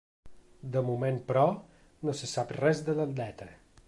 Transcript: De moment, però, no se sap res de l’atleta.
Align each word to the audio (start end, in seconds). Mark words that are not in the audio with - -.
De 0.75 0.81
moment, 0.87 1.19
però, 1.27 1.43
no 2.09 2.15
se 2.21 2.31
sap 2.33 2.55
res 2.61 2.81
de 2.89 2.97
l’atleta. 3.01 3.51